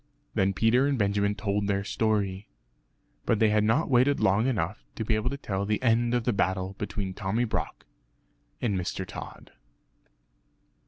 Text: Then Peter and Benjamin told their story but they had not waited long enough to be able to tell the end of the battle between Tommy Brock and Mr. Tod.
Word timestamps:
Then 0.33 0.53
Peter 0.53 0.87
and 0.87 0.97
Benjamin 0.97 1.35
told 1.35 1.67
their 1.67 1.83
story 1.83 2.47
but 3.27 3.37
they 3.37 3.49
had 3.49 3.63
not 3.63 3.87
waited 3.87 4.19
long 4.19 4.47
enough 4.47 4.83
to 4.95 5.05
be 5.05 5.13
able 5.13 5.29
to 5.29 5.37
tell 5.37 5.63
the 5.63 5.79
end 5.83 6.15
of 6.15 6.23
the 6.23 6.33
battle 6.33 6.73
between 6.79 7.13
Tommy 7.13 7.43
Brock 7.43 7.85
and 8.59 8.75
Mr. 8.75 9.05
Tod. 9.05 9.51